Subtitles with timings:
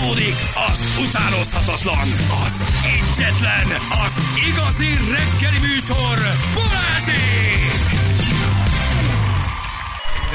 [0.00, 0.34] Fújtatódik
[0.70, 2.08] az utánozhatatlan,
[2.44, 3.66] az egyetlen,
[4.04, 6.18] az igazi reggeli műsor,
[6.54, 7.70] Balázsék!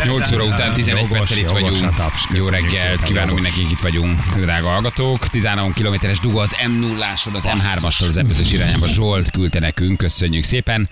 [0.04, 1.96] 8 óra után 11 Jogos, perccel itt vagyunk.
[1.96, 2.28] taps.
[2.33, 3.33] Jó reggelt, jogos.
[3.33, 5.28] mindenkinek, itt vagyunk, drága hallgatók.
[5.28, 8.88] 13 kilométeres duga az m 0 az M3-asról az epözős irányába.
[8.88, 10.90] Zsolt küldte nekünk, köszönjük szépen.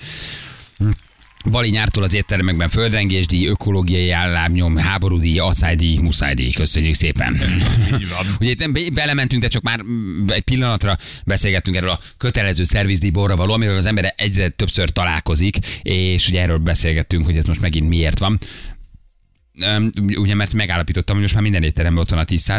[1.51, 6.51] Bali nyártól az éttermekben földrengésdíj, ökológiai állámnyom, háborúdíj, asszálydíj, muszájdíj.
[6.51, 7.39] Köszönjük szépen.
[8.39, 9.79] Ugye itt nem be- belementünk, de csak már
[10.27, 15.57] egy pillanatra beszélgettünk erről a kötelező szervizdíj borra való, amivel az ember egyre többször találkozik,
[15.81, 18.39] és ugye erről beszélgettünk, hogy ez most megint miért van.
[20.05, 22.51] Ugye, mert megállapítottam, hogy most már minden étteremben ott van a 10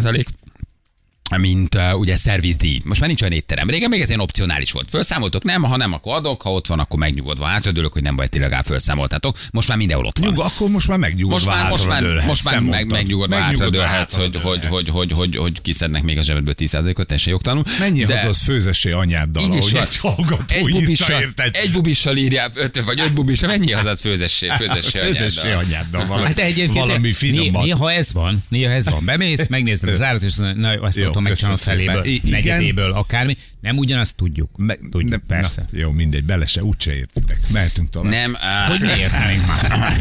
[1.37, 2.81] mint uh, ugye szervizdíj.
[2.85, 3.69] Most már nincs olyan étterem.
[3.71, 4.91] Régen még ez ilyen opcionális volt.
[4.91, 8.29] Felszámoltok, nem, ha nem, akkor adok, ha ott van, akkor megnyugodva hátradőlök, hogy nem baj,
[8.29, 9.39] tényleg áll felszámoltátok.
[9.51, 10.29] Most már mindenhol ott van.
[10.29, 14.41] Nyug, akkor most már megnyugodva Most már, most már, most már meg, megnyugodva hátradőlhetsz, hogy,
[14.43, 17.65] hogy, hogy, hogy, hogy, hogy kiszednek még a zsebedből 10%-ot, teljesen jogtalanul.
[17.79, 21.55] Menjél De az főzessé anyáddal, ahogy egy hallgató egy bubissal, érted?
[21.55, 26.07] egy bubissal írjál, öt vagy öt bubissal, mennyi hazad főzessé, főzessé, Főzessé anyáddal.
[26.07, 27.65] valami, Hát egyébként valami finomat.
[27.65, 29.05] néha ez van, néha ez van.
[29.05, 32.05] Bemész, megnézed az árat, és na, azt Megcsinálom köszönöm feléből.
[32.05, 33.37] I- negyedéből, akármi.
[33.61, 34.51] Nem ugyanazt tudjuk.
[34.57, 35.67] Me- tudjuk, ne- persze.
[35.73, 37.39] Na, jó, mindegy, bele se, úgyse értitek.
[37.53, 38.11] Mehetünk tovább.
[38.13, 39.93] Nem, áh, Hogy ne értenénk már?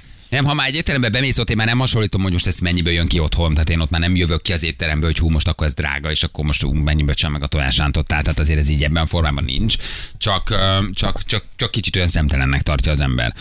[0.28, 2.92] Nem, ha már egy étterembe bemész, ott én már nem hasonlítom, hogy most ez mennyiből
[2.92, 3.52] jön ki otthon.
[3.52, 6.10] Tehát én ott már nem jövök ki az étteremből, hogy hú, most akkor ez drága,
[6.10, 8.22] és akkor most hú, mennyiből sem meg a tojásántottál.
[8.22, 9.76] Tehát azért ez így ebben a formában nincs.
[10.18, 10.54] Csak,
[10.92, 13.34] csak, csak, csak kicsit olyan szemtelennek tartja az ember.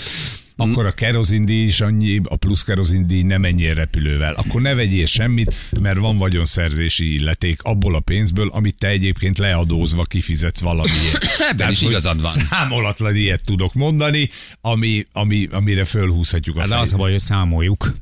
[0.58, 4.34] Akkor a kerozindíj is annyi, a plusz kerozindíj nem menjél repülővel.
[4.34, 10.04] Akkor ne vegyél semmit, mert van vagyonszerzési illeték abból a pénzből, amit te egyébként leadózva
[10.04, 11.26] kifizetsz valamiért.
[11.52, 12.32] Ebben is igazad van.
[12.32, 14.30] Számolatlan ilyet tudok mondani,
[14.62, 17.02] ami, ami, amire fölhúzhatjuk a Hát de az a fejét.
[17.02, 17.94] baj, hogy számoljuk.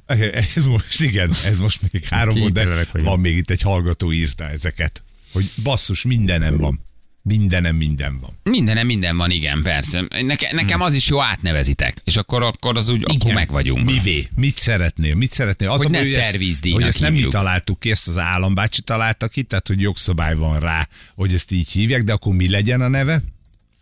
[0.55, 4.49] Ez most, igen, ez most még három volt, de van még itt egy hallgató írta
[4.49, 6.79] ezeket, hogy basszus, mindenem van.
[7.25, 8.39] Mindenem minden van.
[8.43, 10.03] Mindenem minden van, igen, persze.
[10.21, 11.97] Neke, nekem az is jó, átnevezitek.
[12.03, 13.33] És akkor, akkor az úgy, akkor Igen.
[13.33, 13.85] meg vagyunk.
[13.85, 14.27] Mivé?
[14.35, 15.15] Mit szeretnél?
[15.15, 15.69] Mit szeretnél?
[15.69, 19.27] Az Hogy a ne szervizdíjnak Hogy ezt nem mi találtuk ki, ezt az állambácsi találta
[19.27, 22.87] ki, tehát hogy jogszabály van rá, hogy ezt így hívják, de akkor mi legyen a
[22.87, 23.21] neve?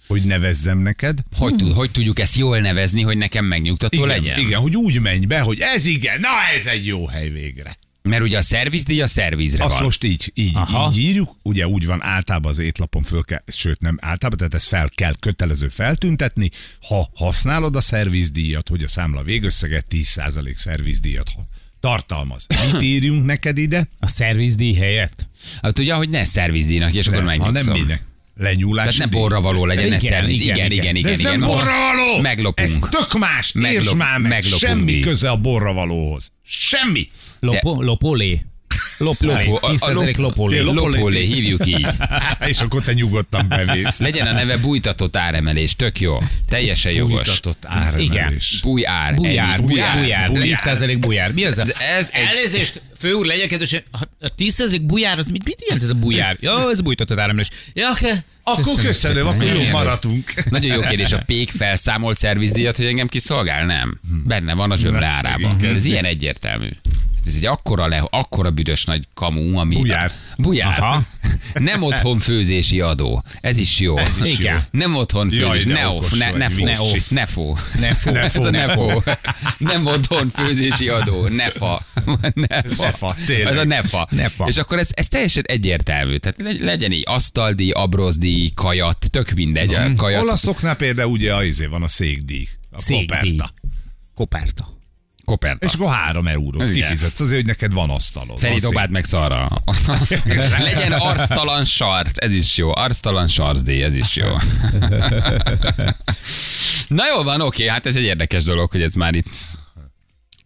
[0.08, 1.20] Hogy nevezzem neked?
[1.38, 4.40] Hogy, tud, hogy tudjuk ezt jól nevezni, hogy nekem megnyugtató Igen, legyen?
[4.40, 7.78] igen, hogy úgy menj be, hogy ez igen, na ez egy jó hely végre.
[8.04, 9.84] Mert ugye a szervizdíj a szervizre Azt van.
[9.84, 10.92] most így, így, Aha.
[10.92, 14.68] így írjuk, ugye úgy van általában az étlapon föl kell, sőt nem általában, tehát ezt
[14.68, 16.50] fel kell kötelező feltüntetni,
[16.88, 21.46] ha használod a szervizdíjat, hogy a számla végösszeget 10% szervizdíjat ha-
[21.80, 22.46] tartalmaz.
[22.72, 23.88] Mit írjunk neked ide?
[24.00, 25.28] A szervizdíj helyett?
[25.62, 27.80] Hát ugye, hogy ne szervizdíjnak, és akkor ha nem megnyugszom.
[27.80, 28.04] minek.
[28.42, 28.96] Lenyúlás.
[28.96, 30.40] Tehát ne borra való legyen, ne Igen, szerviz.
[30.40, 30.96] igen, Igen, igen, igen.
[30.96, 31.04] igen.
[31.04, 31.40] De ez igen.
[31.40, 32.22] nem borra való!
[32.22, 32.68] Meglopunk.
[32.70, 33.52] Ez tök más.
[33.52, 34.30] Meglop- Értsd már meg.
[34.30, 35.00] meglopunk Semmi mi.
[35.00, 36.32] köze a borra valóhoz.
[36.46, 37.10] Semmi.
[37.40, 38.42] Lopo, lopolé?
[38.98, 39.46] Lopolé.
[39.46, 40.60] Lopó, a- a 10% lop- lopolé.
[40.60, 40.96] Lopolé.
[40.96, 41.88] Lopolé, hívjuk így.
[42.52, 44.00] És akkor te nyugodtan bemész.
[44.00, 46.18] Legyen a neve bújtatott áremelés, tök jó.
[46.50, 47.14] Teljesen jogos.
[47.28, 48.60] Újtatott áremelés.
[48.64, 49.08] Búj ár.
[49.14, 49.18] Ennyi.
[49.28, 50.32] bujár, bujár, bujár.
[50.32, 51.32] 10% bujár.
[51.32, 51.62] Mi az a...
[51.62, 53.82] Ez- ez egy- Elnézést, fő úr, legyen kedves,
[54.20, 56.38] a 10% bujár, az mit, mit jelent ez a bujár?
[56.40, 57.50] Ja, ez bújtatott áramlás.
[57.74, 57.90] Ja,
[58.44, 59.72] Akkor köszönöm, akkor jó Igen.
[59.72, 60.34] maradunk.
[60.50, 61.12] Nagyon jó kérdés.
[61.12, 63.66] A pék felszámolt szervizdíjat, hogy engem kiszolgál?
[63.66, 64.00] Nem.
[64.26, 65.64] Benne van a zsöbre Na, árában.
[65.64, 66.70] Ez ilyen egyértelmű.
[67.26, 69.76] Ez egy akkora, le, akkora büdös nagy kamu, ami...
[69.76, 70.12] Bujár.
[70.38, 70.80] Bujár.
[70.80, 71.02] Aha.
[71.60, 73.24] Nem otthon főzési adó.
[73.42, 73.98] Ez is jó.
[73.98, 74.54] Ez is Igen.
[74.56, 74.60] jó.
[74.80, 75.64] Nem otthon Jaj, főzés.
[75.66, 76.66] de ne okos off, ne, vagy, ne fó.
[76.66, 77.02] Vinci.
[77.10, 77.58] Ne fó.
[77.80, 78.12] Ne fó.
[78.12, 78.90] Ne Ez fó, a ne ne fó.
[78.90, 79.02] fó.
[79.58, 81.28] Nem otthon főzési adó.
[81.28, 81.82] Nefa.
[82.34, 82.82] Nefa.
[82.84, 83.16] Nefa.
[83.28, 84.08] Ez a nefa.
[84.12, 84.46] Nefa.
[84.48, 86.16] És akkor ez, ez teljesen egyértelmű.
[86.18, 89.74] Tehát legy- legyen így asztaldíj, abrozdíj, kajat, tök mindegy.
[89.74, 90.22] A kajat.
[90.22, 92.48] Olaszoknál például ugye a, izé van a székdíj.
[92.72, 93.06] A Székdíj.
[93.36, 93.54] koperta.
[94.16, 94.80] Koperta.
[95.32, 95.66] Koperta.
[95.66, 96.74] És akkor három eurót Igen.
[96.74, 98.40] kifizetsz azért, hogy neked van asztalod.
[98.40, 99.48] Feri, Van dobáld meg szarra.
[100.60, 102.76] Legyen arctalan sart, ez is jó.
[102.76, 104.28] Arctalan sarcdíj, ez is jó.
[106.88, 109.30] Na jó van, oké, hát ez egy érdekes dolog, hogy ez már itt,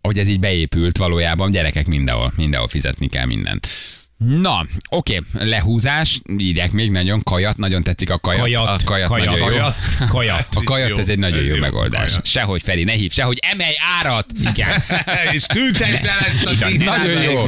[0.02, 3.68] hogy ez így beépült valójában, gyerekek mindenhol, mindenhol fizetni kell mindent.
[4.18, 8.42] Na, oké, lehúzás, írják még nagyon, kajat, nagyon tetszik a kajat.
[8.42, 9.46] Kajat, a kajat, kajat, nagyon jó.
[9.46, 9.76] Kajat.
[10.10, 10.48] Kajat.
[10.56, 12.10] A kajat, jó, ez egy nagyon ez jó, jó, megoldás.
[12.10, 12.26] kajat.
[12.26, 14.26] Sehogy Feri, ne hív, sehogy emelj árat.
[14.50, 14.70] Igen.
[15.36, 17.46] És tüntesd el ezt a Igen, tíz Nagyon jó.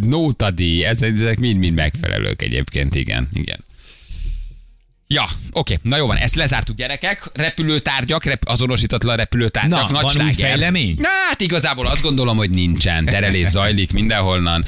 [0.00, 3.64] Nótadíj, ezek, ezek mind-mind megfelelők egyébként, igen, igen.
[5.12, 7.30] Ja, oké, na jó van, ezt lezártuk gyerekek.
[7.32, 10.34] Repülőtárgyak, rep- azonosítatlan repülőtárgyak, Na, nagy van új sláger.
[10.34, 10.94] fejlemény?
[10.98, 13.04] Na, hát igazából azt gondolom, hogy nincsen.
[13.04, 14.64] Terelés zajlik mindenholnan.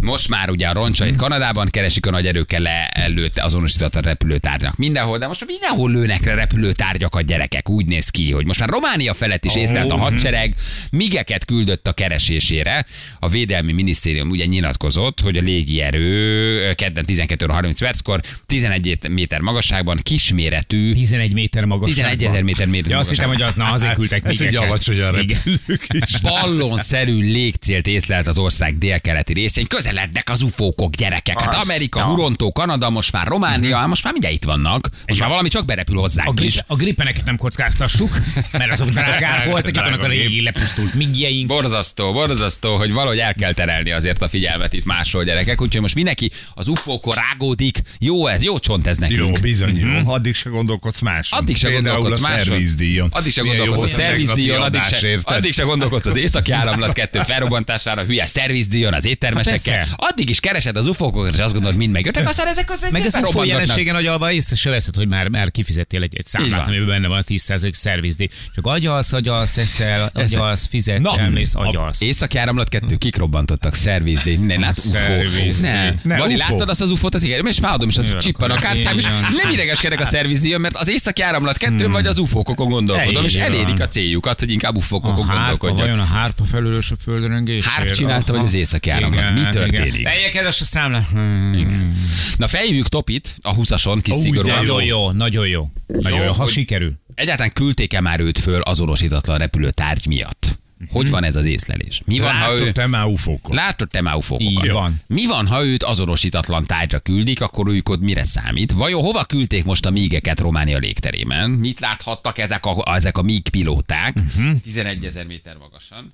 [0.00, 5.18] Most már ugye a roncsait Kanadában keresik a nagy erőkkel leelőtte azonosított a repülőtárgynak mindenhol,
[5.18, 7.68] de most már mindenhol lőnek le repülőtárgyakat gyerekek.
[7.68, 10.54] Úgy néz ki, hogy most már Románia felett is észlelt a hadsereg,
[10.90, 12.86] migeket küldött a keresésére.
[13.18, 19.40] A Védelmi Minisztérium ugye nyilatkozott, hogy a légierő kedden 12 óra 30 perckor 11 méter
[19.40, 21.88] magasságban kisméretű 11 méter magas.
[21.88, 25.86] 11 ezer méter méter Ja, azt hittem, hogy na, azért küldtek Ez egy alacsonyan repülők
[25.88, 26.20] is.
[26.20, 29.66] ballonszerű légcélt észlelt az ország délkeleti részén.
[29.66, 31.40] Közelednek az ufókok, gyerekek.
[31.40, 32.02] Hát Amerika.
[32.02, 34.88] Hurontó, Kanada, most már Románia, hát most már mindjárt itt vannak.
[35.06, 36.58] Most már valami csak berepül A, hozzánk grip, is.
[36.66, 38.18] a grippeneket nem kockáztassuk,
[38.52, 41.46] mert azok drágák voltak, itt vannak a régi lepusztult migjeink.
[41.46, 45.62] Borzasztó, borzasztó, hogy valahogy el kell terelni azért a figyelmet itt máshol gyerekek.
[45.62, 47.78] Úgyhogy most mindenki az ufókon rágódik.
[47.98, 49.18] Jó ez, jó csont ez nekünk.
[49.20, 50.12] Jó, bizony jó.
[50.12, 51.38] Addig se gondolkodsz máson.
[51.38, 52.44] Addig se Például gondolkodsz a máson.
[52.46, 53.08] szervizdíjon.
[53.12, 58.04] Addig se gondolkodsz a szervizdíjon, addig se, addig se gondolkodsz az északi áramlat kettő felrobbantására,
[58.04, 59.76] hülye szervizdíjon az éttermesekkel.
[59.76, 59.92] persze.
[59.96, 63.14] Addig is keresed az ufókokat, és azt gondolod, mind megjöttek, aztán ezek az Meg az
[63.14, 63.46] robbangatnak.
[63.46, 67.18] jelenségen agyalva észre se veszed, hogy már, már kifizettél egy, egy számlát, amiben benne van
[67.18, 68.28] a 10% szervizdíj.
[68.54, 72.00] Csak agyalsz, agyalsz, eszel, agyalsz, fizetsz, Na, elmész, a- agyalsz.
[72.00, 73.74] Északi áramlat kettő, kik robbantottak?
[73.74, 74.88] Szervizdíj, minden, UFO.
[74.96, 75.68] Szervizdíj.
[75.70, 76.00] Nem.
[76.02, 77.14] Ne, Vali, láttad azt az UFO-t?
[77.14, 79.32] Az igen, és már adom is, az csippan a kártyám, és így van.
[79.68, 83.86] Idegeskedek a szervizdíjon, mert az északi áramlat kettő, vagy az UFO-kokon gondolkodom, és elérik a
[83.86, 85.78] céljukat, hogy inkább hárpa, gondolkodjak.
[85.78, 87.64] vajon a hárpa felelős a földrengésért?
[87.64, 89.34] Hárp csinálta, vagy az északi áramlat?
[89.34, 90.08] Mi történik?
[90.34, 91.00] ez a számla.
[91.10, 91.96] Hmm.
[92.36, 94.56] Na fejjük Topit a 20-ason, kis szigorúan.
[94.56, 95.70] Nagyon jó, nagyon jó.
[95.86, 96.92] Nagyon jó, ha sikerül.
[97.14, 100.58] Egyáltalán küldték-e már őt föl azonosítatlan repülőtárgy miatt?
[100.90, 102.00] Hogy van ez az észlelés?
[102.04, 102.58] Mi van, ha ő...
[102.58, 103.54] Látod te már ufókot?
[103.54, 104.64] Látod te már ufókokat?
[104.64, 105.00] Így van.
[105.06, 108.72] Mi van, ha őt azonosítatlan tárgyra küldik, akkor ők ott mire számít?
[108.72, 111.50] Vajon hova küldték most a mígeket Románia légterében?
[111.50, 114.16] Mit láthattak ezek a, ezek a míg pilóták?
[114.36, 114.60] Uh-huh.
[114.60, 116.12] 11 ezer méter magasan.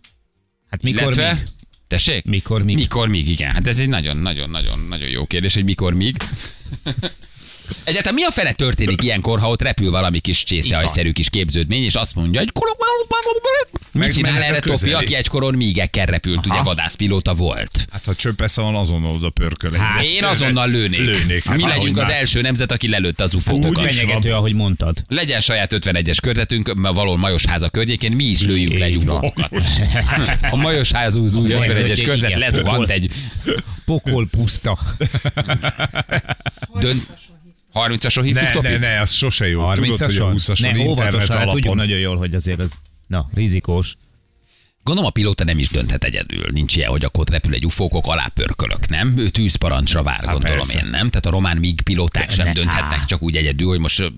[0.70, 1.42] Hát mikor Illetve, még?
[1.86, 2.24] Tessék?
[2.24, 2.76] Mikor míg?
[2.76, 3.50] Mikor míg, igen.
[3.50, 6.16] Hát ez egy nagyon-nagyon-nagyon-nagyon jó kérdés, hogy mikor míg.
[7.84, 11.94] Egyáltalán mi a fene történik ilyenkor, ha ott repül valami kis csészehajszerű kis képződmény, és
[11.94, 12.52] azt mondja, hogy
[13.92, 17.86] mit csinál erre Topi, aki egykoron mígekkel repült, ugye vadászpilóta volt.
[17.92, 19.72] Hát ha csöppesz van, azonnal oda pörköl.
[19.72, 20.98] Hát, én azonnal lőnék.
[21.00, 21.44] Lőnék.
[21.44, 22.16] Hát, Mi legyünk az már.
[22.16, 23.90] első nemzet, aki lelőtte az Úgy ufókokat.
[23.90, 25.04] is Fenyegető, ahogy mondtad.
[25.08, 29.50] Legyen saját 51-es körzetünk, mert való Majosháza környékén, mi is lőjünk le ufókokat.
[30.50, 32.04] A Majosháza az új 51-es Igen.
[32.04, 33.12] körzet lezuhant egy
[33.84, 34.78] Pokol puszta.
[36.80, 37.06] dönt...
[37.74, 38.68] 30-ason hívtuk, Ne, Topi?
[38.68, 39.72] ne, ne, az sose jó.
[39.74, 40.32] Tudod, hogy a 30-ason?
[40.36, 41.76] 20-ason Ne, internet óvatosan, hát tudjuk alapon.
[41.76, 42.74] nagyon jól, hogy azért az
[43.06, 43.94] Na, rizikós.
[44.84, 46.44] Gondolom a pilóta nem is dönthet egyedül.
[46.52, 49.14] Nincs ilyen, hogy akkor ott repül egy ufókok, alá pörkölök, nem?
[49.18, 50.78] Ő tűzparancsra vár, gondolom persze.
[50.78, 51.08] én, nem?
[51.08, 53.04] Tehát a román míg pilóták sem Ne, dönthetnek á.
[53.04, 54.12] csak úgy egyedül, hogy most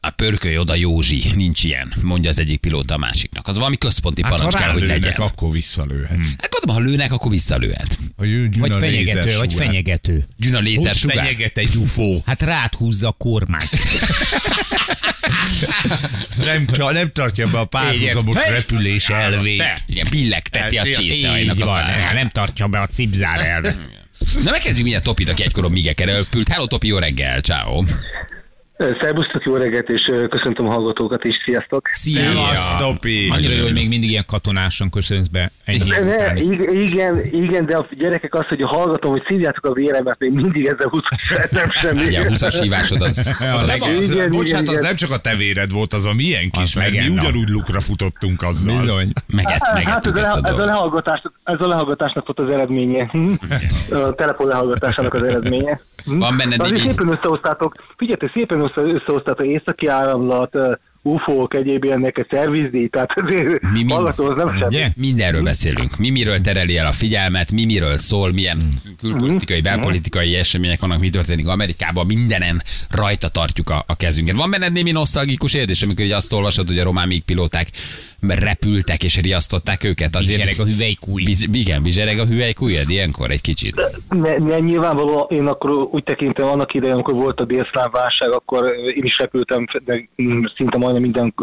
[0.00, 1.22] a pörkölj oda Józsi.
[1.34, 3.48] Nincs ilyen, mondja az egyik pilóta a másiknak.
[3.48, 5.12] Az valami központi Hát ha parancs kell, hogy legyen.
[5.12, 6.18] akkor visszalőhet.
[6.38, 7.98] Hát gondolom, ha lőnek, akkor visszalőhet.
[8.16, 8.22] A
[8.58, 10.24] Vagy fenyegető, vagy fenyegető.
[10.36, 11.16] Gyuna lézer Hogy sugár.
[11.16, 12.18] fenyeget egy UFO?
[12.26, 13.68] Hát rád húzza a kormány.
[16.36, 19.58] Nem, csa- nem tartja be a párhuzamos repülés elvét.
[19.58, 19.76] Te.
[19.86, 23.74] Igen, billegteti a csészajnak a nem tartja be a cipzár elve.
[24.42, 26.48] Na megkezdjük mindjárt Topit, aki egykoron mígekkel elpült.
[26.48, 27.84] Hello Topi, jó reggel, ciao.
[28.78, 31.88] Szerbusztok, jó reggelt, és köszöntöm a hallgatókat is, sziasztok!
[31.88, 33.28] Szevasz, Topi!
[33.30, 35.50] Annyira jó, hogy még mindig ilyen katonásan köszönsz be.
[35.64, 36.32] Ennyi Ne,
[36.72, 40.88] igen, igen, de a gyerekek azt, hogy hallgatom, hogy szívjátok a véremet, még mindig ezzel
[40.90, 42.16] húzom, nem semmi.
[42.16, 43.16] A 20-as hívásod az,
[43.52, 46.14] Nem az, az, Igen, bocsánat, igen, az nem csak a te véred volt, az a
[46.14, 48.80] milyen kis, mert mi ugyanúgy lukra futottunk azzal.
[48.80, 49.12] Bizony.
[49.32, 50.64] meget, Hát ez megettük a, ez, a dolgot.
[50.64, 53.10] lehallgatásnak, ez a lehallgatásnak volt az eredménye.
[53.90, 55.80] A telefon lehallgatásának az eredménye.
[56.04, 60.56] Van azért némi- szépen összehoztátok, figyeljetek, szépen össze, összehoztátok északi áramlat,
[61.06, 64.64] UFO-k, egyéb ilyenek, egy szervizdíj, tehát azért Mi- mi- hallgató, az nem semmi.
[64.64, 64.90] Ugye?
[64.96, 65.96] Mindenről beszélünk.
[65.96, 68.58] Mi miről tereli el a figyelmet, mi miről szól, milyen
[69.00, 74.36] külpolitikai, belpolitikai események vannak, mi történik Amerikában, mindenen rajta tartjuk a, a kezünket.
[74.36, 77.66] Van benned némi nosztalgikus érzés, amikor így azt olvasod, hogy a román míg pilóták
[78.20, 80.16] repültek és riasztották őket.
[80.16, 81.22] Azért Bizsereg a hüvelykúj.
[81.22, 83.74] Biz, igen, bizsereg a hüvelykújad ilyenkor egy kicsit.
[84.08, 88.66] Ne, ne, nyilvánvalóan én akkor úgy tekintem, annak idején, amikor volt a délszláv válság, akkor
[88.96, 90.08] én is repültem, de
[90.56, 91.34] szinte majdnem minden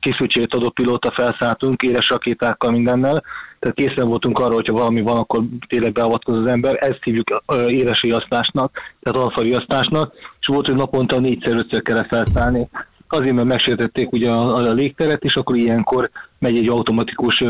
[0.00, 3.22] készültséget adó pilóta felszálltunk, éles rakétákkal mindennel,
[3.58, 6.76] tehát készen voltunk arra, hogyha valami van, akkor tényleg beavatkoz az ember.
[6.80, 12.68] Ezt hívjuk éles riasztásnak, tehát alfa riasztásnak, és volt, hogy naponta négyszer-ötször kellett felszállni.
[13.08, 17.42] Azért, mert megsértették ugye a, a légteret, és akkor ilyenkor megy egy automatikus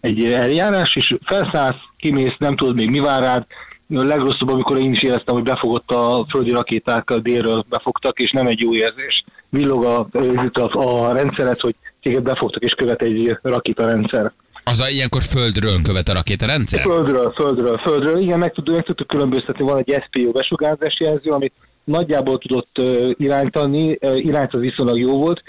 [0.00, 3.46] egy eljárás, és felszállsz, kimész, nem tudod még mi vár rád,
[3.94, 8.30] a legrosszabb, amikor én is éreztem, hogy befogott a földi rakéták a délről befogtak, és
[8.30, 9.24] nem egy jó érzés.
[9.48, 10.08] Villog a,
[10.52, 14.32] a, a rendszeret, hogy téged befogtak és követ egy rakétarendszer.
[14.64, 16.80] Az a, ilyenkor földről követ a rakétarendszer?
[16.80, 18.22] Földről, földről, földről.
[18.22, 19.64] Igen, meg tudjuk, meg tudtuk különböztetni.
[19.64, 21.52] Van egy SPO besugárzási jelző, amit
[21.88, 22.76] nagyjából tudott
[23.18, 25.42] irányítani, irányt az viszonylag jó volt,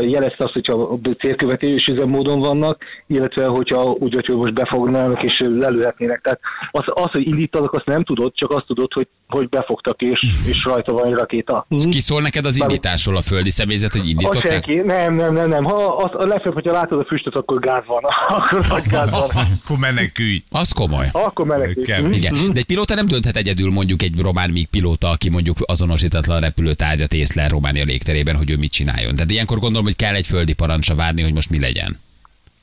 [0.00, 6.20] jelezte azt, hogyha célkövetés üzemmódon vannak, illetve hogyha úgy, hogy most befognának és lelőhetnének.
[6.22, 10.20] Tehát az, az, hogy indítanak, azt nem tudod, csak azt tudod, hogy, hogy befogtak és,
[10.48, 11.66] és rajta van egy rakéta.
[11.68, 11.88] Mhm.
[11.88, 14.52] Ki szól neked az indításról a földi személyzet, hogy Az indították?
[14.52, 15.64] senki, nem, nem, nem, nem.
[15.64, 18.02] Ha az, a legfeljebb, hogyha látod a füstöt, akkor gáz van.
[18.38, 19.20] akkor nagy gáz van.
[19.20, 20.42] Akkor menekülj.
[20.50, 21.08] Az komoly.
[21.12, 22.00] Akkor menekülj.
[22.00, 22.12] Mhm.
[22.12, 26.40] Igen, de egy pilóta nem dönthet egyedül mondjuk egy román míg pilóta, aki mondjuk azonosítatlan
[26.40, 29.14] repülőtárgyat észlel Románia légterében, hogy ő mit csináljon.
[29.14, 31.98] Tehát ilyenkor gondolom, hogy kell egy földi parancsra várni, hogy most mi legyen.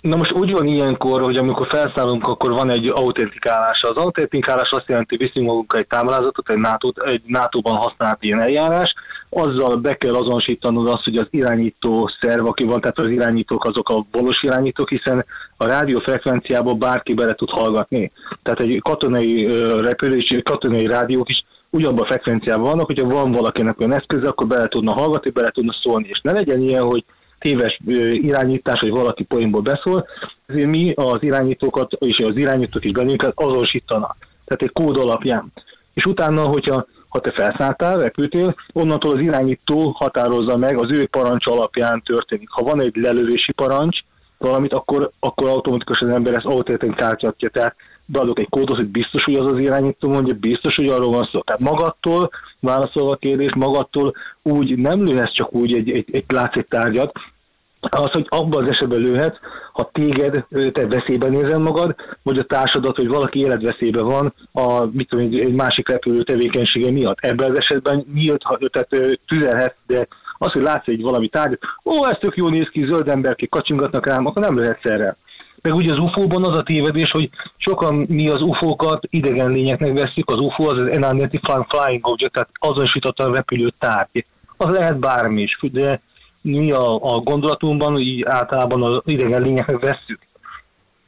[0.01, 3.81] Na most úgy van ilyenkor, hogy amikor felszállunk, akkor van egy autentikálás.
[3.81, 8.41] Az autentikálás azt jelenti, hogy viszünk magunkkal egy táblázatot, egy, NATO, egy NATO-ban használt ilyen
[8.41, 8.93] eljárás,
[9.29, 13.89] azzal be kell azonosítanod azt, hogy az irányító szerv, aki van, tehát az irányítók azok
[13.89, 15.25] a valós irányítók, hiszen
[15.57, 18.11] a rádiófrekvenciába bárki bele tud hallgatni.
[18.43, 21.45] Tehát egy katonai ö, repülő és katonai rádiók is
[21.77, 25.75] ugyanabban a frekvenciában vannak, hogyha van valakinek olyan eszköze, akkor bele tudna hallgatni, bele tudna
[25.83, 26.07] szólni.
[26.07, 27.03] És ne legyen ilyen, hogy
[27.39, 27.79] téves
[28.13, 30.07] irányítás, hogy valaki poénból beszól,
[30.45, 34.17] ezért mi az irányítókat, és az irányítók is bennünket azonosítanak.
[34.45, 35.51] Tehát egy kód alapján.
[35.93, 41.47] És utána, hogyha ha te felszálltál, repültél, onnantól az irányító határozza meg, az ő parancs
[41.47, 42.49] alapján történik.
[42.49, 43.99] Ha van egy lelövési parancs,
[44.37, 47.49] valamit, akkor, akkor automatikusan az ember ezt autentikáltatja.
[47.49, 47.75] Tehát
[48.07, 51.41] beadok egy kódot, hogy biztos, hogy az az irányító mondja, biztos, hogy arról van szó.
[51.41, 57.11] Tehát magadtól, válaszolva a kérdést, magadtól úgy nem lőhetsz csak úgy egy, egy, egy látszik-tárgyat,
[57.79, 59.37] az, hogy abban az esetben lőhetsz,
[59.73, 65.09] ha téged, te veszélyben nézel magad, vagy a társadat, hogy valaki életveszélyben van a, mit
[65.09, 67.17] tudom, egy, másik repülő tevékenysége miatt.
[67.19, 72.17] Ebben az esetben nyílt, tehát tüzelhet, de az, hogy látsz egy valami tárgyat, ó, ez
[72.19, 75.17] tök jól néz ki, zöld emberkék kacsingatnak rám, akkor nem lehetsz erre.
[75.61, 80.29] Meg ugye az UFO-ban az a tévedés, hogy sokan mi az UFO-kat idegen lényeknek veszik,
[80.29, 84.25] az UFO az az Unidentified Flying Object, tehát azonosítottan repülő tárgy.
[84.57, 86.01] Az lehet bármi is, de
[86.41, 90.19] mi a, a gondolatunkban így általában az idegen lényeknek vesszük.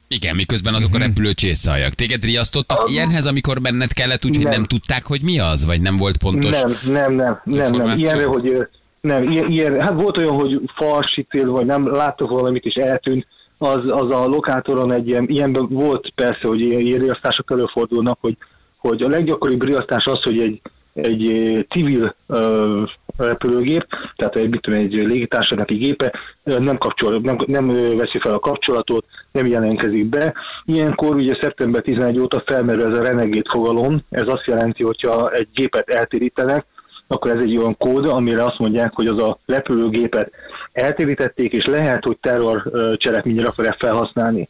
[0.08, 1.94] Igen, miközben azok a repülő csészajak.
[1.94, 4.54] Téged riasztottak ilyenhez, amikor benned kellett úgy, hogy nem.
[4.54, 4.64] Nem.
[4.64, 6.62] tudták, hogy mi az, vagy nem volt pontos?
[6.62, 7.98] Nem, nem, nem, nem, nem.
[7.98, 8.68] Ilyenre, hogy
[9.02, 13.28] nem, ilyen, ilyen, hát volt olyan, hogy falsítél, vagy nem láttok valamit, és eltűnt,
[13.60, 18.38] az, az a lokátoron egy ilyen, ilyenben volt persze, hogy ilyen, riasztások előfordulnak, hogy,
[18.78, 20.62] hogy a leggyakoribb riasztás az, hogy egy,
[20.94, 22.84] egy ö, civil ö,
[23.18, 23.86] repülőgép,
[24.16, 26.14] tehát egy, mit tudom, egy légitársasági gépe
[26.44, 30.34] ö, nem, kapcsol, nem, nem veszi fel a kapcsolatot, nem jelentkezik be.
[30.66, 35.48] Ilyenkor ugye szeptember 11 óta felmerül ez a renegét fogalom, ez azt jelenti, hogyha egy
[35.54, 36.66] gépet eltérítenek,
[37.12, 40.32] akkor ez egy olyan kód, amire azt mondják, hogy az a repülőgépet
[40.72, 42.64] eltérítették, és lehet, hogy terror
[42.98, 44.50] cselekményre akarják felhasználni.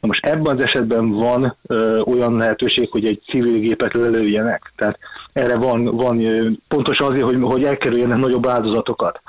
[0.00, 4.72] Na most ebben az esetben van ö, olyan lehetőség, hogy egy civil gépet lelőjenek.
[4.76, 4.98] Tehát
[5.32, 9.20] erre van, van ö, pontosan azért, hogy, hogy elkerüljenek nagyobb áldozatokat.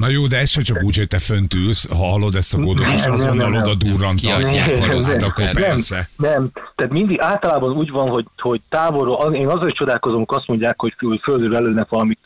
[0.00, 2.58] Na jó, de ez se csak úgy, hogy te fönt ülsz, ha hallod ezt a
[2.60, 4.56] kódot, és azonnal oda durrantasz.
[4.56, 6.08] Hát akkor Nem, persze.
[6.16, 10.80] Nem, tehát mindig általában úgy van, hogy, hogy távolról, én azért csodálkozom, hogy azt mondják,
[10.80, 12.18] hogy földről előnek valamit,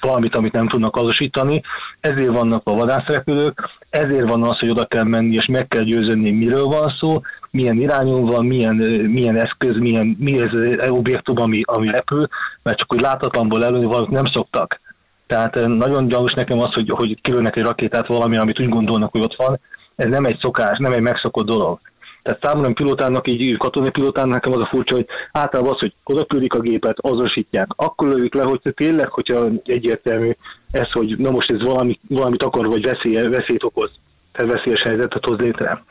[0.00, 1.62] valamit, amit nem tudnak azosítani,
[2.00, 6.30] ezért vannak a vadászrepülők, ezért van az, hogy oda kell menni, és meg kell győzni,
[6.30, 8.74] miről van szó, milyen irányon van, milyen,
[9.10, 12.28] milyen eszköz, milyen, mi ez az objektum, ami, ami repül,
[12.62, 14.80] mert csak hogy látatlanból előni valamit nem szoktak.
[15.28, 19.22] Tehát nagyon gyanús nekem az, hogy, hogy kilőnek egy rakétát valami, amit úgy gondolnak, hogy
[19.22, 19.60] ott van.
[19.96, 21.78] Ez nem egy szokás, nem egy megszokott dolog.
[22.22, 26.24] Tehát számomra pilótának, így katonai pilótának nekem az a furcsa, hogy általában az, hogy oda
[26.24, 27.68] küldik a gépet, azonosítják.
[27.76, 30.30] Akkor lövik le, hogy tényleg, hogyha egyértelmű
[30.70, 33.90] ez, hogy na most ez valami, valamit akar, vagy veszély, veszélyt okoz.
[34.32, 35.82] Tehát veszélyes helyzetet hoz létre.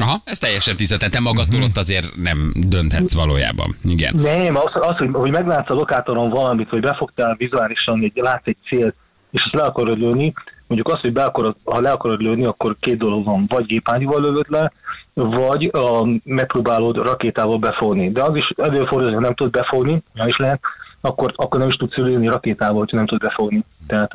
[0.00, 0.96] Aha, ez teljesen tiszta.
[0.96, 3.76] Tehát te magadtól ott azért nem dönthetsz valójában.
[3.84, 4.14] Igen.
[4.14, 8.56] Nem, az, az hogy, hogy meglátsz a lokátoron valamit, vagy befogtál vizuálisan, egy, látsz egy
[8.68, 8.94] célt,
[9.30, 10.32] és azt le akarod lőni,
[10.66, 13.44] mondjuk azt, hogy be akarod, ha le akarod lőni, akkor két dolog van.
[13.48, 14.72] Vagy gépányúval lövöd le,
[15.14, 18.10] vagy a, megpróbálod rakétával befogni.
[18.10, 20.60] De az is előfordul, hogy nem tudod befogni, ja is lehet,
[21.00, 23.64] akkor, akkor nem is tudsz lőni rakétával, hogyha nem tudod befogni.
[23.86, 24.12] Tehát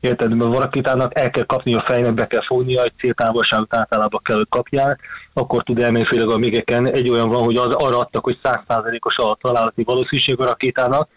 [0.00, 4.36] érted, mert rakétának el kell kapni a fejnek, be kell fognia, egy céltávolságot általában kell,
[4.36, 4.98] hogy kapjál,
[5.32, 6.86] akkor tud elmenni főleg a mégeken.
[6.86, 11.08] Egy olyan van, hogy az, arra adtak, hogy 100%-os a találati valószínűség a rakétának,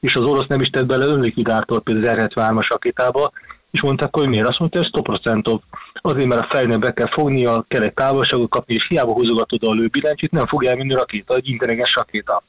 [0.00, 3.32] és az orosz nem is tett bele önlikvidátor például az R-73-as rakétába,
[3.74, 4.48] és mondták, hogy miért?
[4.48, 5.60] Azt mondta, hogy 100%-ov.
[5.94, 9.72] Azért, mert a fejnek be kell fognia, kell egy távolságot kapni, és hiába húzogatod a
[9.72, 12.42] lőbilencsit, nem fog elmenni a rakéta, egy intelligens rakéta.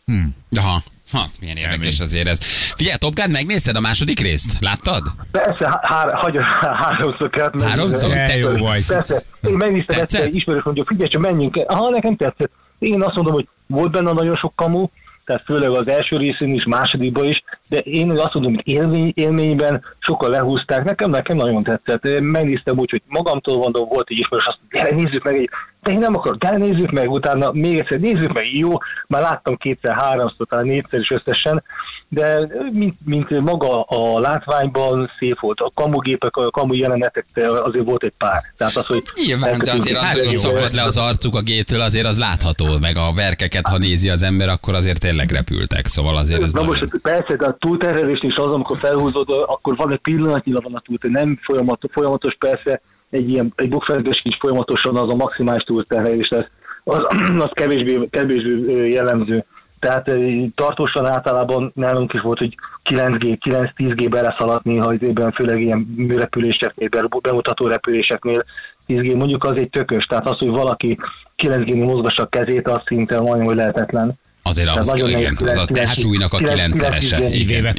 [0.57, 0.81] Aha.
[1.11, 2.39] Hát, milyen érdekes azért ez.
[2.75, 4.57] Figyelj, Top Gun, megnézted a második részt?
[4.59, 5.03] Láttad?
[5.31, 7.79] Persze, há- há- háromszor kellett megnézni.
[7.79, 8.09] Háromszor?
[8.09, 8.85] De jó vagy.
[8.85, 11.75] Persze, én megnéztem egyszer, egy ismerős mondja, figyelj, csak menjünk el.
[11.75, 12.51] Ha nekem tetszett.
[12.79, 14.87] Én azt mondom, hogy volt benne nagyon sok kamu,
[15.25, 19.83] tehát főleg az első részén is, másodikban is, de én azt mondom, hogy élmény, élményben
[19.99, 20.83] sokkal lehúzták.
[20.83, 22.05] Nekem, nekem nagyon tetszett.
[22.05, 25.49] Én megnéztem úgy, hogy magamtól mondom, volt egy ismerős, azt mondja, nézzük meg egy,
[25.89, 28.69] én nem akarok, de nézzük meg, utána még egyszer nézzük meg, jó,
[29.07, 31.63] már láttam kétszer, háromszor, talán négyszer is összesen,
[32.07, 35.59] de mint, mint maga a látványban szép volt.
[35.59, 37.25] A kamugépek, a kamu jelenetek
[37.63, 38.41] azért volt egy pár.
[38.57, 41.81] Tehát az, hogy Nyilván, de azért az, Hát, hogy szakadt le az arcuk a gétől,
[41.81, 46.17] azért az látható, meg a verkeket, ha nézi az ember, akkor azért tényleg repültek, szóval
[46.17, 46.77] azért ez Na nagyon...
[46.79, 50.81] most persze, de a túlterhelés is az, amikor felhúzod, akkor van egy pillanatnyilag van a
[50.85, 56.29] túlterhelés, nem folyamatos, folyamatos persze, egy ilyen, egy bukfenetes is folyamatosan az a maximális túlterhelés
[56.29, 56.49] lesz,
[56.83, 56.99] az,
[57.45, 59.45] az kevésbé, kevésbé jellemző.
[59.79, 60.11] Tehát
[60.55, 62.55] tartósan általában nálunk is volt, hogy
[62.89, 63.37] 9G,
[63.77, 68.43] 9-10G beleszaladni, ha időben főleg ilyen műrepüléseknél, be- bemutató repüléseknél
[68.87, 70.97] 10G, mondjuk az egy tökös, tehát az, hogy valaki
[71.37, 74.13] 9G-nél mozgassa a kezét, az szinte majdnem, hogy lehetetlen.
[74.49, 77.15] Azért az, nagyon igen, az a kilenc- testsúlynak a kilenc- kilencszerese.
[77.15, 77.73] kilenc- Igen,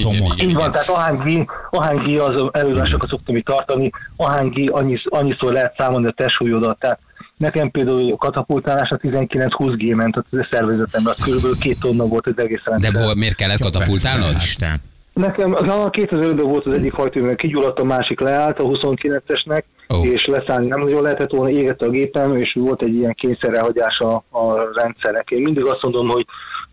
[0.48, 6.06] Így van, tehát ahányi, ahányi az előadásokat szoktam itt tartani, ahányi annyi, annyiszor lehet számolni
[6.06, 6.78] a testsúlyodat.
[6.78, 6.98] Tehát
[7.36, 12.26] nekem például a katapultálás a 19-20 G ment a szervezetemben, az körülbelül két tonna volt
[12.26, 13.02] az egész De rendszer.
[13.04, 14.34] hol, miért kellett katapultálnod?
[14.36, 14.80] Isten.
[15.12, 19.62] Nekem na, 2005-ben volt az egyik hajtóművel kigyulladt, a másik leállt a 29-esnek,
[19.94, 20.04] Ó.
[20.04, 24.14] és leszállni nem nagyon lehetett volna, égett a gépem, és volt egy ilyen kényszerelhagyás a,
[24.14, 25.30] a rendszernek.
[25.30, 26.26] Én mindig azt mondom, hogy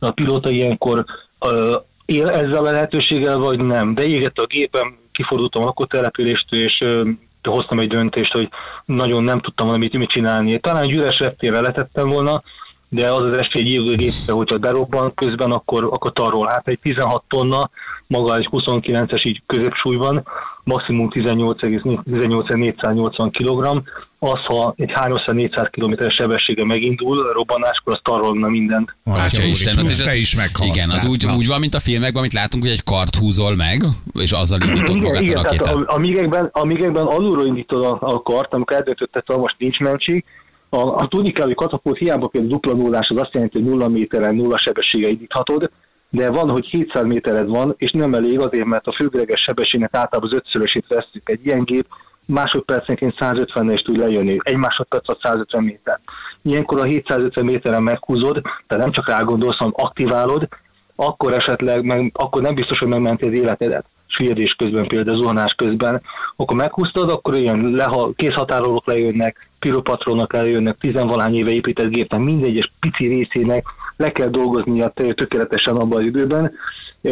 [0.08, 1.06] a pilóta ilyenkor
[1.40, 3.94] ö, él ezzel a lehetőséggel, vagy nem.
[3.94, 7.10] De égett a gépem, kifordultam a lakótelepüléstől, és ö,
[7.44, 8.50] hoztam egy döntést, hogy
[8.86, 10.60] nagyon nem tudtam valamit mit csinálni.
[10.60, 12.44] Talán egy üres reptére letettem volna,
[12.94, 16.48] de az az esély égőgépre, hogyha berobban közben, akkor, akkor tarol.
[16.48, 17.70] Hát egy 16 tonna,
[18.08, 20.24] maga egy 29-es így középsúlyban,
[20.64, 23.82] maximum 18,480 kg,
[24.20, 28.96] az, ha egy 300-400 km sebessége megindul, robbanáskor az tarolna mindent.
[29.04, 31.80] Atya Isten, Plusz hát te az- is meghalsz, Igen, az úgy, úgy van, mint a
[31.80, 33.84] filmekben, amit látunk, hogy egy kart húzol meg,
[34.20, 35.76] és azzal indítod Igen, magát a igen tehát rakétát.
[35.90, 39.80] a, a, migekben, a migekben alulról indítod a, a kart, amikor eldöntötted, hogy most nincs
[39.80, 40.24] mentség,
[40.74, 43.88] a, a tudni kell, hogy katapult hiába például dupla nullás, az azt jelenti, hogy nulla
[43.88, 45.70] méteren nulla sebessége indíthatod,
[46.10, 50.30] de van, hogy 700 métered van, és nem elég azért, mert a főgreges sebességnek általában
[50.32, 51.30] az ötszörösét veszük.
[51.30, 51.88] Egy ilyen gép
[52.26, 56.00] másodpercenként 150 is tud lejönni, egy másodperc a 150 méter.
[56.42, 60.48] Ilyenkor a 750 méteren meghúzod, tehát nem csak rágondolsz, hanem aktiválod,
[60.96, 66.02] akkor esetleg, meg, akkor nem biztos, hogy megmenti életedet süllyedés közben, például zuhanás közben,
[66.36, 73.08] akkor meghúztad, akkor ilyen leha, készhatárolók lejönnek, piropatronok lejönnek, tizenvalány éve épített gépnek mindegyes pici
[73.08, 76.52] részének le kell dolgoznia tö- tökéletesen abban az időben.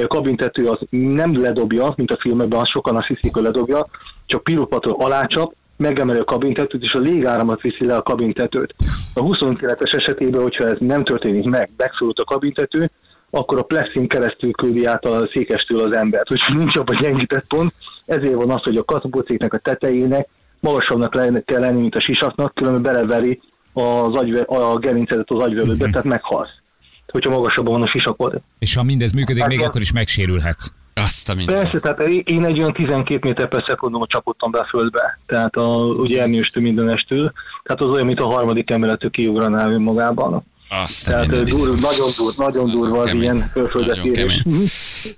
[0.07, 3.85] Kabintető az nem ledobja, mint a filmekben, az sokan azt hiszik, hogy ledobja,
[4.25, 8.75] csak piropatron alácsap, megemeli a kabintetőt, és a légáramot viszi le a kabintetőt.
[9.13, 12.91] A 29-es esetében, hogyha ez nem történik meg, megszorult a kabintető,
[13.31, 17.73] akkor a plexin keresztül küldi át a székestől az embert, úgyhogy nincs abban gyengített pont.
[18.05, 20.27] Ezért van az, hogy a katapulcéknek a tetejének
[20.59, 21.11] magasabbnak
[21.45, 23.41] kell lenni, mint a sisaknak, különben beleveri
[23.73, 26.59] az agyve, a gerincedet az agyvelődbe, tehát meghalsz.
[27.07, 28.41] Hogyha magasabban van a sisakod.
[28.59, 30.71] És ha mindez működik, még Hát, akkor is megsérülhetsz.
[30.93, 31.55] Azt a minden.
[31.55, 35.75] Persze, tehát én egy olyan 12 méter per szekundumot csapottam be a földbe, tehát a,
[35.77, 37.31] ugye ernyőstől mindenestől,
[37.63, 40.43] tehát az olyan, mint a harmadik emeletű kiugranál önmagában.
[40.73, 43.21] Azt Tehát dur, nagyon dur, nagyon durva az Kemény.
[43.21, 44.41] ilyen Nagyon földet kemény.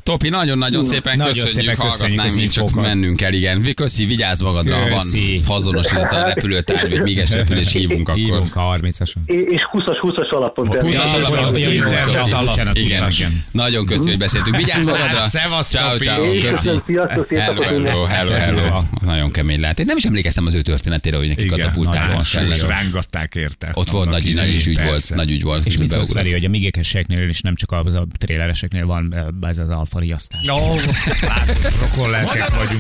[0.04, 2.86] Topi, nagyon-nagyon szépen Nagyon köszönjük, szépen köszönjük hallgatnánk, csak infókat.
[2.86, 3.74] mennünk kell, igen.
[3.74, 5.06] Köszi, vigyázz magadra, ha van
[5.44, 8.22] fazonosított a repülőtárgy, vagy még repülés hívunk akkor.
[8.22, 9.16] Hívunk a 30-ason.
[9.26, 10.68] És 20-as 20-as alapon.
[10.68, 11.24] 20-as természetesen.
[11.24, 13.28] alapon, Igen, 20-as.
[13.52, 14.56] nagyon köszi, hogy beszéltünk.
[14.56, 15.20] Vigyázz magadra!
[15.28, 16.70] Szevasz, Ciao, ciao, köszi.
[17.30, 18.82] Hello, hello, hello, hello.
[19.02, 19.80] Nagyon kemény lehet.
[19.80, 23.72] Én nem is emlékeztem az ő történetére, hogy neki Igen, katapultálva és rángatták érte.
[23.74, 24.26] Ott volt nagy,
[24.68, 25.66] ügy volt, nagy ügy volt.
[25.66, 26.12] És mit szólsz.
[26.12, 30.44] Feri, hogy a migékeseknél is nem csak az a trélereseknél van ez az alfa riasztás.
[31.22, 32.80] Látod, rokon lelkek vagyunk.